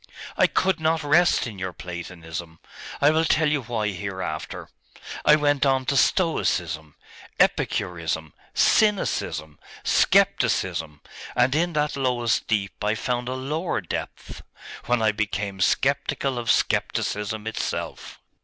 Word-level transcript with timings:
I 0.35 0.47
could 0.47 0.79
not 0.79 1.03
rest 1.03 1.45
in 1.45 1.59
your 1.59 1.73
Platonism 1.73 2.57
I 3.01 3.11
will 3.11 3.23
tell 3.23 3.47
you 3.47 3.61
why 3.61 3.89
hereafter. 3.89 4.67
I 5.25 5.35
went 5.35 5.63
on 5.63 5.85
to 5.85 5.95
Stoicism, 5.95 6.95
Epicurism, 7.39 8.33
Cynicism, 8.55 9.59
Scepticism, 9.83 11.01
and 11.35 11.53
in 11.53 11.73
that 11.73 11.95
lowest 11.95 12.47
deep 12.47 12.83
I 12.83 12.95
found 12.95 13.29
a 13.29 13.35
lower 13.35 13.79
depth, 13.79 14.41
when 14.87 15.03
I 15.03 15.11
became 15.11 15.61
sceptical 15.61 16.39
of 16.39 16.49
Scepticism 16.49 17.45
itself. 17.45 18.17